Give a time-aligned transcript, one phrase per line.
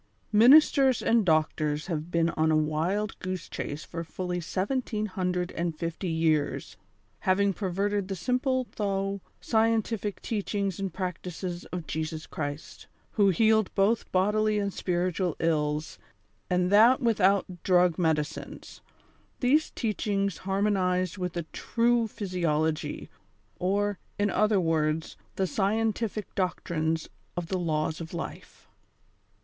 [0.31, 5.77] Ministers and doctors have been on a wild goose chase for fully seventeen hundred and
[5.77, 6.75] fifty years,
[7.19, 14.11] having perverted tlie simple though scientific teachings and practices of Jesus Christ, who healed both
[14.11, 15.99] bodily and spiritual ills,
[16.49, 18.81] and that without drug medicines—
[19.39, 23.11] these teachings harmonized with a true physiology,
[23.59, 27.07] or, in other words, the scientific doctrines
[27.37, 28.67] of the Laics of Life.